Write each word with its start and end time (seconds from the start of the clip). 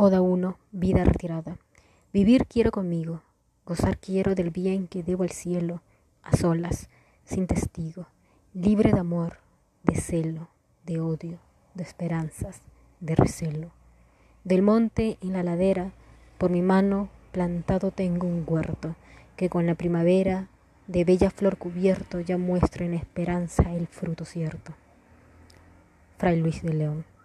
Oda 0.00 0.20
1, 0.20 0.56
vida 0.70 1.02
retirada. 1.02 1.58
Vivir 2.12 2.46
quiero 2.46 2.70
conmigo, 2.70 3.20
gozar 3.66 3.98
quiero 3.98 4.36
del 4.36 4.50
bien 4.50 4.86
que 4.86 5.02
debo 5.02 5.24
al 5.24 5.32
cielo, 5.32 5.82
a 6.22 6.36
solas, 6.36 6.88
sin 7.24 7.48
testigo, 7.48 8.06
libre 8.54 8.92
de 8.92 9.00
amor, 9.00 9.38
de 9.82 9.96
celo, 9.96 10.50
de 10.86 11.00
odio, 11.00 11.40
de 11.74 11.82
esperanzas, 11.82 12.60
de 13.00 13.16
recelo. 13.16 13.72
Del 14.44 14.62
monte 14.62 15.18
en 15.20 15.32
la 15.32 15.42
ladera, 15.42 15.90
por 16.38 16.52
mi 16.52 16.62
mano 16.62 17.08
plantado 17.32 17.90
tengo 17.90 18.28
un 18.28 18.44
huerto, 18.46 18.94
que 19.34 19.48
con 19.48 19.66
la 19.66 19.74
primavera, 19.74 20.46
de 20.86 21.02
bella 21.02 21.30
flor 21.30 21.56
cubierto, 21.56 22.20
ya 22.20 22.38
muestra 22.38 22.86
en 22.86 22.94
esperanza 22.94 23.74
el 23.74 23.88
fruto 23.88 24.24
cierto. 24.24 24.74
Fray 26.18 26.40
Luis 26.40 26.62
de 26.62 26.74
León 26.74 27.17